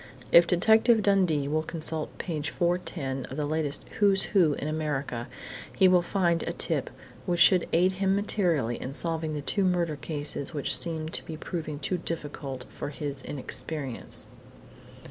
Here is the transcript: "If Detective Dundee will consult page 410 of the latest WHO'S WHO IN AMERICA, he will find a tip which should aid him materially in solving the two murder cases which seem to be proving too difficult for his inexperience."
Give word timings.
"If 0.31 0.47
Detective 0.47 1.03
Dundee 1.03 1.47
will 1.47 1.61
consult 1.61 2.17
page 2.17 2.49
410 2.49 3.25
of 3.25 3.37
the 3.37 3.45
latest 3.45 3.87
WHO'S 3.99 4.23
WHO 4.33 4.53
IN 4.53 4.67
AMERICA, 4.67 5.27
he 5.75 5.87
will 5.87 6.01
find 6.01 6.41
a 6.41 6.53
tip 6.53 6.89
which 7.27 7.39
should 7.39 7.67
aid 7.71 7.91
him 7.91 8.15
materially 8.15 8.81
in 8.81 8.93
solving 8.93 9.33
the 9.33 9.41
two 9.41 9.63
murder 9.63 9.95
cases 9.95 10.55
which 10.55 10.75
seem 10.75 11.09
to 11.09 11.23
be 11.23 11.37
proving 11.37 11.77
too 11.77 11.99
difficult 11.99 12.65
for 12.71 12.89
his 12.89 13.21
inexperience." 13.21 14.27